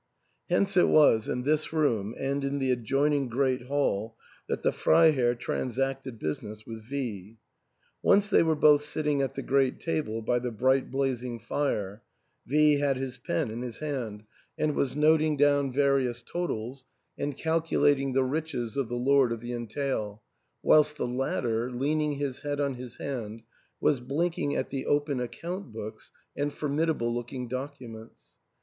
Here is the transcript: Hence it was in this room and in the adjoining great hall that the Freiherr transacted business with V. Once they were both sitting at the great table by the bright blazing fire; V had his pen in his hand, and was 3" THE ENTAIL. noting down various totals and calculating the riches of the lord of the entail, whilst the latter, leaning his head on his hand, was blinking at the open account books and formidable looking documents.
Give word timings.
Hence 0.49 0.75
it 0.77 0.89
was 0.89 1.27
in 1.27 1.43
this 1.43 1.71
room 1.71 2.15
and 2.17 2.43
in 2.43 2.57
the 2.57 2.71
adjoining 2.71 3.29
great 3.29 3.67
hall 3.67 4.17
that 4.49 4.63
the 4.63 4.71
Freiherr 4.71 5.35
transacted 5.35 6.17
business 6.17 6.65
with 6.65 6.81
V. 6.89 7.37
Once 8.01 8.27
they 8.31 8.41
were 8.41 8.55
both 8.55 8.83
sitting 8.83 9.21
at 9.21 9.35
the 9.35 9.43
great 9.43 9.79
table 9.79 10.23
by 10.23 10.39
the 10.39 10.49
bright 10.49 10.89
blazing 10.89 11.37
fire; 11.37 12.01
V 12.47 12.77
had 12.79 12.97
his 12.97 13.19
pen 13.19 13.51
in 13.51 13.61
his 13.61 13.77
hand, 13.77 14.23
and 14.57 14.73
was 14.73 14.93
3" 14.93 15.01
THE 15.01 15.05
ENTAIL. 15.07 15.11
noting 15.11 15.37
down 15.37 15.71
various 15.71 16.23
totals 16.23 16.85
and 17.15 17.37
calculating 17.37 18.13
the 18.13 18.23
riches 18.23 18.75
of 18.75 18.89
the 18.89 18.95
lord 18.95 19.31
of 19.31 19.39
the 19.39 19.53
entail, 19.53 20.23
whilst 20.63 20.97
the 20.97 21.05
latter, 21.05 21.69
leaning 21.69 22.13
his 22.13 22.39
head 22.39 22.59
on 22.59 22.73
his 22.73 22.97
hand, 22.97 23.43
was 23.79 23.99
blinking 23.99 24.55
at 24.55 24.71
the 24.71 24.87
open 24.87 25.19
account 25.19 25.71
books 25.71 26.11
and 26.35 26.51
formidable 26.51 27.13
looking 27.13 27.47
documents. 27.47 28.33